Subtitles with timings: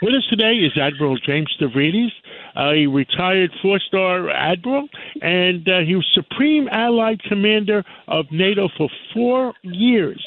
[0.00, 2.12] With us today is Admiral James Stavridis,
[2.56, 4.88] a retired four-star admiral,
[5.20, 10.24] and uh, he was Supreme Allied Commander of NATO for four years.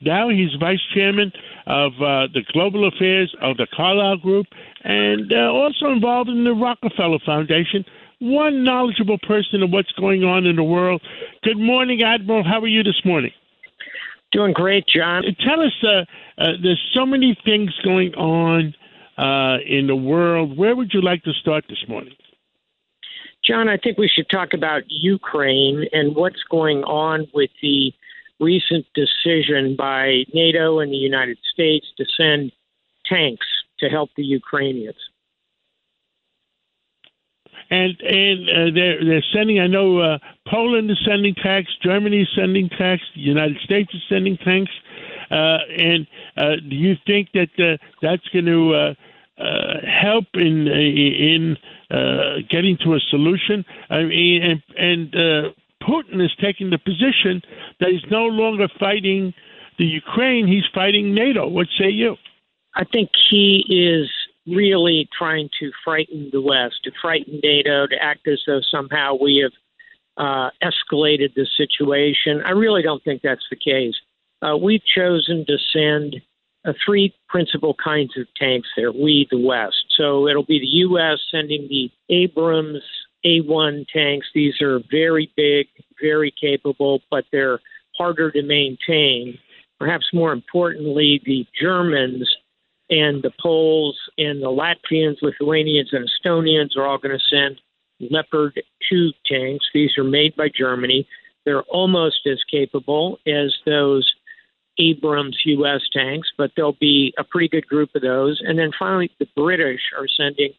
[0.00, 1.30] Now he's Vice Chairman
[1.66, 4.46] of uh, the Global Affairs of the Carlyle Group,
[4.82, 7.84] and uh, also involved in the Rockefeller Foundation.
[8.18, 11.00] One knowledgeable person of what's going on in the world.
[11.44, 12.42] Good morning, Admiral.
[12.42, 13.30] How are you this morning?
[14.32, 15.22] Doing great, John.
[15.46, 16.04] Tell us, uh,
[16.38, 18.74] uh, there's so many things going on
[19.22, 20.56] uh, in the world.
[20.56, 22.14] Where would you like to start this morning?
[23.44, 27.92] John, I think we should talk about Ukraine and what's going on with the
[28.40, 32.52] recent decision by NATO and the United States to send
[33.06, 33.46] tanks
[33.78, 34.96] to help the Ukrainians.
[37.70, 39.58] And and uh, they're they're sending.
[39.60, 44.02] I know uh, Poland is sending tanks, Germany is sending tanks, the United States is
[44.08, 44.72] sending tanks.
[45.30, 48.94] Uh, and uh, do you think that uh, that's going to
[49.42, 51.56] uh, uh, help in in
[51.90, 53.64] uh, getting to a solution?
[53.90, 55.50] I mean, and, and uh,
[55.82, 57.42] Putin is taking the position
[57.80, 59.34] that he's no longer fighting
[59.78, 61.48] the Ukraine; he's fighting NATO.
[61.48, 62.16] What say you?
[62.74, 64.10] I think he is
[64.46, 69.42] really trying to frighten the West, to frighten NATO, to act as though somehow we
[69.42, 69.52] have
[70.16, 72.42] uh, escalated the situation.
[72.44, 73.94] I really don't think that's the case.
[74.40, 76.16] Uh, we've chosen to send
[76.64, 79.84] uh, three principal kinds of tanks there, we, the West.
[79.96, 81.18] So it'll be the U.S.
[81.30, 82.82] sending the Abrams
[83.24, 84.26] A1 tanks.
[84.34, 85.66] These are very big,
[86.00, 87.60] very capable, but they're
[87.96, 89.38] harder to maintain.
[89.78, 92.28] Perhaps more importantly, the Germans
[92.90, 97.60] and the Poles and the Latvians, Lithuanians, and Estonians are all going to send
[98.10, 99.64] Leopard 2 tanks.
[99.74, 101.06] These are made by Germany.
[101.44, 104.12] They're almost as capable as those
[104.90, 105.80] Abrams U.S.
[105.92, 108.40] tanks, but there'll be a pretty good group of those.
[108.44, 110.52] And then finally, the British are sending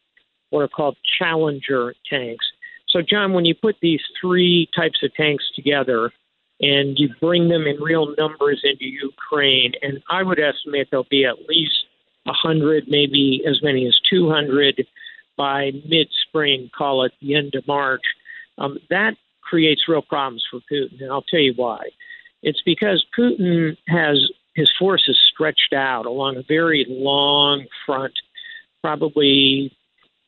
[0.49, 2.45] what are called Challenger tanks.
[2.89, 6.11] So, John, when you put these three types of tanks together
[6.61, 11.25] and you bring them in real numbers into Ukraine, and I would estimate there'll be
[11.25, 11.85] at least
[12.25, 14.85] 100, maybe as many as 200
[15.35, 18.03] by mid spring, call it the end of March,
[18.59, 21.01] um, that creates real problems for Putin.
[21.01, 21.89] And I'll tell you why.
[22.43, 28.13] It's because Putin has his forces stretched out along a very long front,
[28.81, 29.75] probably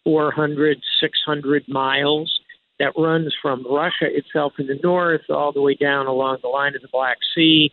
[0.05, 2.39] 400, 600 miles,
[2.79, 6.75] that runs from Russia itself in the north all the way down along the line
[6.75, 7.71] of the Black Sea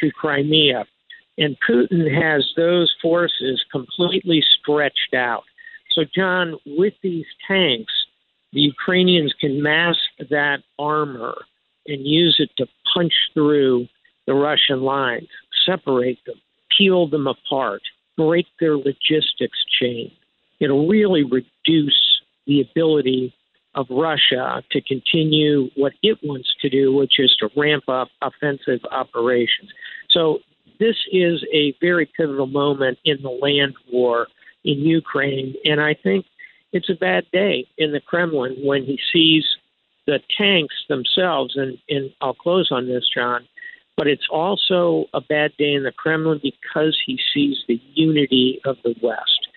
[0.00, 0.84] to Crimea.
[1.38, 5.44] And Putin has those forces completely stretched out.
[5.92, 7.92] So, John, with these tanks,
[8.52, 9.98] the Ukrainians can mask
[10.30, 11.34] that armor
[11.86, 13.86] and use it to punch through
[14.26, 15.28] the Russian lines,
[15.66, 16.40] separate them,
[16.76, 17.82] peel them apart,
[18.16, 20.10] break their logistics chain.
[20.60, 23.34] It'll really reduce the ability
[23.74, 28.80] of Russia to continue what it wants to do, which is to ramp up offensive
[28.90, 29.70] operations.
[30.10, 30.38] So,
[30.80, 34.26] this is a very pivotal moment in the land war
[34.64, 35.54] in Ukraine.
[35.64, 36.26] And I think
[36.72, 39.44] it's a bad day in the Kremlin when he sees
[40.06, 43.46] the tanks themselves, and, and I'll close on this, John,
[43.96, 48.76] but it's also a bad day in the Kremlin because he sees the unity of
[48.84, 49.48] the West.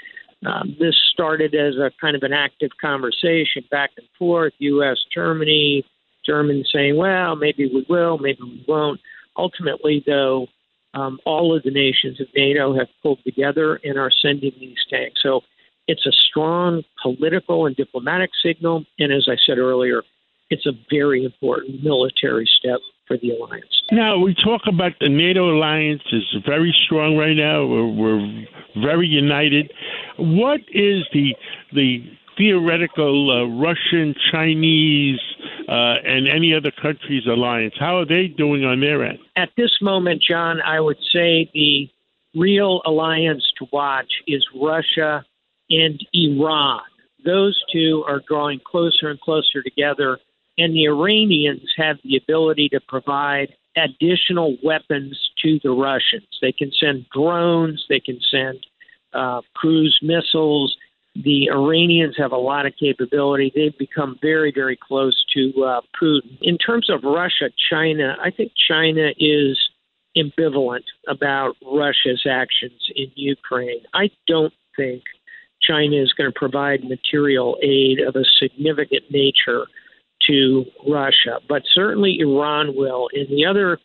[0.46, 5.84] Um, this started as a kind of an active conversation back and forth, U.S., Germany,
[6.26, 9.00] Germans saying, well, maybe we will, maybe we won't.
[9.36, 10.48] Ultimately, though,
[10.94, 15.22] um, all of the nations of NATO have pulled together and are sending these tanks.
[15.24, 15.42] So
[15.88, 18.86] it's a strong political and diplomatic signal.
[19.00, 20.04] And as I said earlier,
[20.50, 23.82] it's a very important military step for the alliance.
[23.92, 27.66] Now, we talk about the NATO alliance is very strong right now.
[27.66, 28.46] We're, we're
[28.82, 29.72] very united.
[30.18, 31.36] What is the
[31.74, 32.04] the
[32.38, 35.20] theoretical uh, Russian, Chinese,
[35.68, 37.76] uh, and any other countries alliance?
[37.80, 39.20] How are they doing on their end?
[39.36, 41.90] At this moment, John, I would say the
[42.36, 45.26] real alliance to watch is Russia
[45.70, 46.82] and Iran.
[47.26, 50.20] Those two are drawing closer and closer together
[50.58, 56.28] and the Iranians have the ability to provide additional weapons to the Russians.
[56.42, 58.66] They can send drones, they can send
[59.14, 60.76] uh, cruise missiles.
[61.16, 63.52] The Iranians have a lot of capability.
[63.54, 66.38] They've become very, very close to uh, Putin.
[66.42, 69.58] In terms of Russia, China, I think China is
[70.16, 73.82] ambivalent about Russia's actions in Ukraine.
[73.94, 75.04] I don't think
[75.62, 79.66] China is going to provide material aid of a significant nature
[80.28, 83.10] to Russia, but certainly Iran will.
[83.14, 83.80] And the other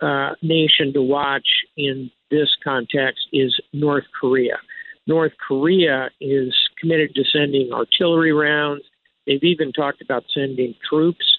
[0.00, 1.46] uh, nation to watch
[1.76, 4.58] in this context is North Korea.
[5.06, 8.82] North Korea is committed to sending artillery rounds.
[9.26, 11.38] They've even talked about sending troops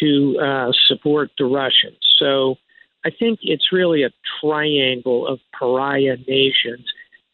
[0.00, 1.98] to uh, support the Russians.
[2.18, 2.56] So
[3.04, 4.10] I think it's really a
[4.40, 6.86] triangle of pariah nations,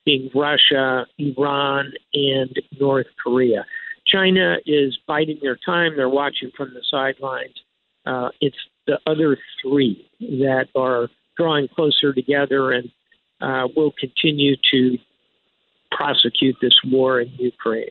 [0.05, 3.64] being Russia, Iran, and North Korea.
[4.10, 5.96] China is biding their time.
[5.96, 7.54] They're watching from the sidelines.
[8.06, 12.90] Uh, it's the other three that are drawing closer together and
[13.40, 14.98] uh, will continue to
[15.90, 17.90] prosecute this war in Ukraine.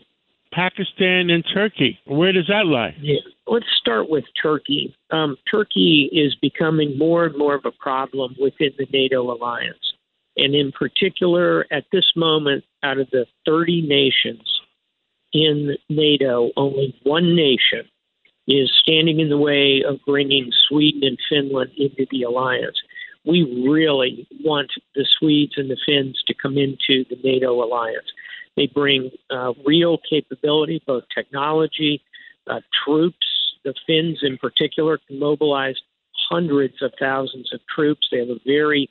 [0.51, 1.99] Pakistan and Turkey.
[2.05, 2.95] Where does that lie?
[2.99, 3.19] Yeah.
[3.45, 4.95] Let's start with Turkey.
[5.11, 9.93] Um, Turkey is becoming more and more of a problem within the NATO alliance.
[10.37, 14.58] And in particular, at this moment, out of the 30 nations
[15.33, 17.87] in NATO, only one nation
[18.47, 22.77] is standing in the way of bringing Sweden and Finland into the alliance.
[23.25, 28.07] We really want the Swedes and the Finns to come into the NATO alliance.
[28.55, 32.01] They bring uh, real capability, both technology,
[32.47, 33.27] uh, troops.
[33.63, 35.75] The Finns, in particular, can mobilize
[36.29, 38.07] hundreds of thousands of troops.
[38.11, 38.89] They have a very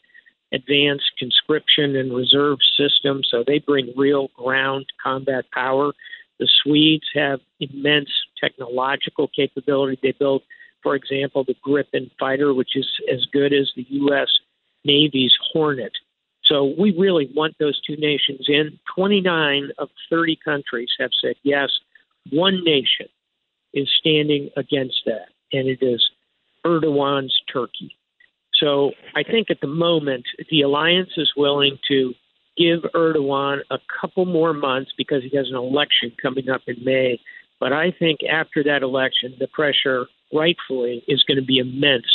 [0.52, 5.92] advanced conscription and reserve system, so they bring real ground combat power.
[6.38, 9.98] The Swedes have immense technological capability.
[10.02, 10.42] They built,
[10.82, 14.28] for example, the Gripen fighter, which is as good as the U.S.
[14.84, 15.92] Navy's Hornet.
[16.44, 18.78] So we really want those two nations in.
[18.94, 21.68] 29 of 30 countries have said yes.
[22.30, 23.06] One nation
[23.74, 26.08] is standing against that, and it is
[26.64, 27.96] Erdogan's Turkey.
[28.54, 32.14] So I think at the moment, the alliance is willing to
[32.58, 37.20] give Erdogan a couple more months because he has an election coming up in May.
[37.60, 42.06] But I think after that election, the pressure, rightfully, is going to be immense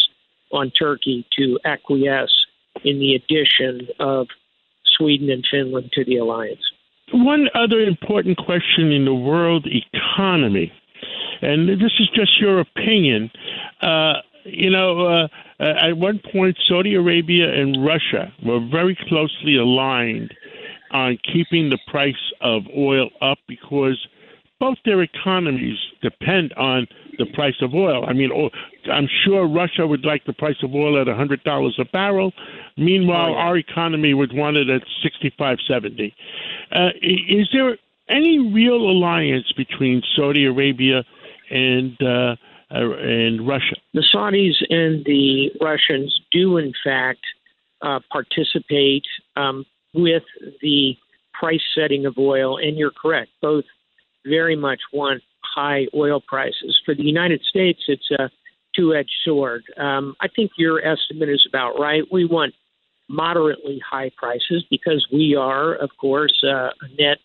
[0.52, 2.46] on Turkey to acquiesce
[2.84, 4.28] in the addition of
[4.98, 6.62] Sweden and Finland to the alliance.
[7.12, 10.72] One other important question in the world economy,
[11.42, 13.30] and this is just your opinion.
[13.82, 14.14] Uh,
[14.46, 15.28] you know, uh,
[15.60, 20.34] at one point, Saudi Arabia and Russia were very closely aligned
[20.92, 24.08] on keeping the price of oil up because
[24.60, 28.06] both their economies depend on the price of oil.
[28.08, 28.32] I mean,
[28.92, 32.32] I'm sure Russia would like the price of oil at $100 a barrel.
[32.78, 33.44] Meanwhile, oh, yeah.
[33.44, 36.16] our economy would want it at 65, 70.
[36.72, 37.78] Uh, is there
[38.08, 41.04] any real alliance between Saudi Arabia
[41.50, 42.36] and uh, uh,
[42.74, 43.76] and Russia?
[43.94, 47.22] The Saudis and the Russians do, in fact,
[47.82, 49.06] uh, participate
[49.36, 50.24] um, with
[50.62, 50.96] the
[51.34, 53.32] price setting of oil, and you're correct.
[53.42, 53.66] Both
[54.26, 56.80] very much want high oil prices.
[56.86, 58.30] For the United States, it's a
[58.76, 59.64] two edged sword.
[59.78, 62.04] Um, I think your estimate is about right.
[62.12, 62.54] We want
[63.10, 67.18] moderately high prices because we are, of course, uh, a net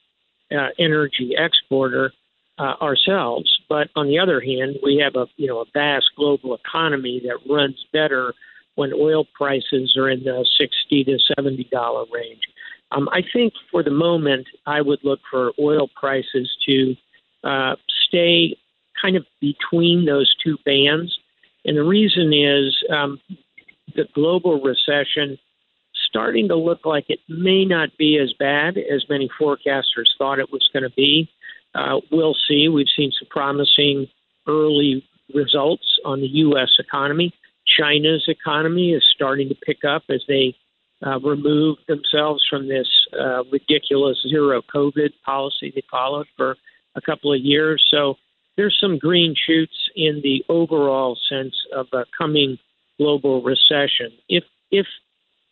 [0.50, 2.12] uh, energy exporter
[2.59, 3.59] uh, ourselves.
[3.69, 7.39] But on the other hand, we have a you know a vast global economy that
[7.53, 8.35] runs better
[8.75, 12.43] when oil prices are in the sixty to seventy dollar range.
[12.91, 16.97] Um, I think for the moment, I would look for oil prices to
[17.45, 17.77] uh,
[18.07, 18.57] stay
[19.01, 21.19] kind of between those two bands.
[21.65, 23.21] And the reason is um,
[23.95, 25.39] the global recession
[26.09, 30.51] starting to look like it may not be as bad as many forecasters thought it
[30.51, 31.29] was going to be.
[31.75, 32.69] Uh, we'll see.
[32.69, 34.09] We've seen some promising
[34.47, 35.04] early
[35.35, 36.71] results on the U.S.
[36.78, 37.33] economy.
[37.66, 40.57] China's economy is starting to pick up as they
[41.07, 42.88] uh, remove themselves from this
[43.19, 46.57] uh, ridiculous zero COVID policy they followed for
[46.97, 47.85] a couple of years.
[47.90, 48.16] So
[48.57, 52.59] there's some green shoots in the overall sense of a coming
[52.99, 54.11] global recession.
[54.28, 54.87] If if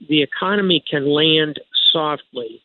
[0.08, 1.60] the economy can land
[1.92, 2.60] softly,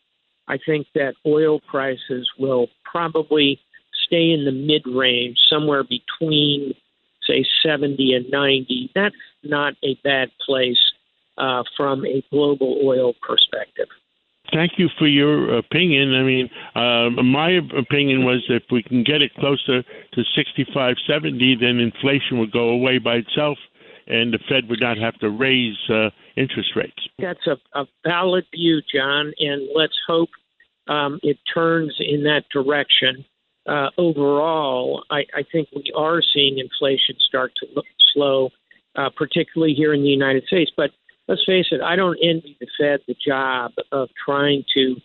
[0.48, 3.58] I think that oil prices will probably
[4.06, 6.74] stay in the mid range, somewhere between,
[7.26, 8.90] say, 70 and 90.
[8.94, 10.80] That's not a bad place
[11.38, 13.88] uh, from a global oil perspective.
[14.52, 16.14] Thank you for your opinion.
[16.14, 21.56] I mean, uh, my opinion was if we can get it closer to 65, 70,
[21.56, 23.56] then inflation would go away by itself
[24.06, 27.08] and the Fed would not have to raise uh, interest rates.
[27.18, 30.30] That's a, a, valid view, John, and let's hope
[30.88, 33.24] um, it turns in that direction.
[33.66, 38.50] Uh, overall, I, I, think we are seeing inflation start to look slow,
[38.96, 40.72] uh, particularly here in the United States.
[40.76, 40.90] But
[41.28, 44.96] let's face it, I don't envy the Fed the job of trying to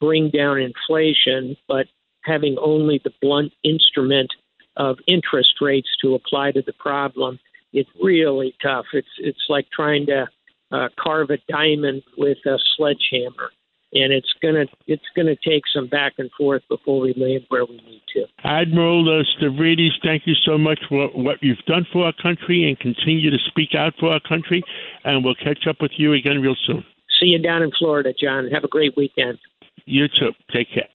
[0.00, 1.86] bring down inflation, but
[2.22, 4.30] having only the blunt instrument
[4.76, 7.40] of interest rates to apply to the problem
[7.74, 8.86] it's really tough.
[8.92, 10.26] It's it's like trying to
[10.70, 13.50] uh, carve a diamond with a sledgehammer.
[13.94, 17.76] And it's gonna it's gonna take some back and forth before we land where we
[17.76, 18.26] need to.
[18.44, 22.78] Admiral uh, Stavridis, thank you so much for what you've done for our country and
[22.78, 24.62] continue to speak out for our country.
[25.04, 26.84] And we'll catch up with you again real soon.
[27.20, 28.48] See you down in Florida, John.
[28.48, 29.38] Have a great weekend.
[29.86, 30.32] You too.
[30.52, 30.88] Take care.